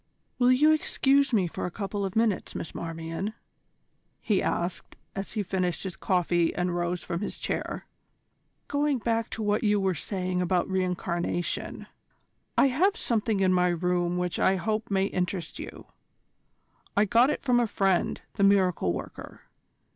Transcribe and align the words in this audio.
"Will 0.39 0.51
you 0.51 0.71
excuse 0.71 1.31
me 1.31 1.45
for 1.45 1.67
a 1.67 1.69
couple 1.69 2.03
of 2.03 2.15
minutes, 2.15 2.55
Miss 2.55 2.73
Marmion?" 2.73 3.35
he 4.19 4.41
asked, 4.41 4.97
as 5.15 5.33
he 5.33 5.43
finished 5.43 5.83
his 5.83 5.95
coffee 5.95 6.55
and 6.55 6.75
rose 6.75 7.03
from 7.03 7.21
his 7.21 7.37
chair. 7.37 7.85
"Going 8.67 8.97
back 8.97 9.29
to 9.29 9.43
what 9.43 9.63
you 9.63 9.79
were 9.79 9.93
saying 9.93 10.41
about 10.41 10.67
re 10.67 10.83
incarnation: 10.83 11.85
I 12.57 12.69
have 12.69 12.97
something 12.97 13.41
in 13.41 13.53
my 13.53 13.67
room 13.67 14.17
which 14.17 14.39
I 14.39 14.55
hope 14.55 14.89
may 14.89 15.05
interest 15.05 15.59
you. 15.59 15.85
I 16.97 17.05
got 17.05 17.29
it 17.29 17.43
from 17.43 17.57
my 17.57 17.67
friend, 17.67 18.21
the 18.37 18.43
miracle 18.43 18.93
worker. 18.93 19.41